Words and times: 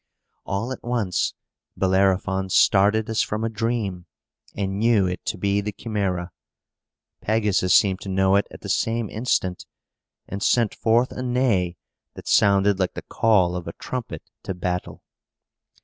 All 0.47 0.71
at 0.71 0.81
once, 0.81 1.35
Bellerophon 1.77 2.49
started 2.49 3.07
as 3.07 3.21
from 3.21 3.43
a 3.43 3.49
dream, 3.49 4.07
and 4.55 4.79
knew 4.79 5.05
it 5.05 5.23
to 5.25 5.37
be 5.37 5.61
the 5.61 5.71
Chimæra. 5.73 6.31
Pegasus 7.21 7.75
seemed 7.75 8.01
to 8.01 8.09
know 8.09 8.35
it, 8.35 8.47
at 8.49 8.61
the 8.61 8.67
same 8.69 9.11
instant, 9.11 9.67
and 10.27 10.41
sent 10.41 10.73
forth 10.73 11.11
a 11.11 11.21
neigh 11.21 11.77
that 12.15 12.27
sounded 12.27 12.79
like 12.79 12.95
the 12.95 13.03
call 13.03 13.55
of 13.55 13.67
a 13.67 13.73
trumpet 13.73 14.23
to 14.41 14.55
battle. 14.55 15.03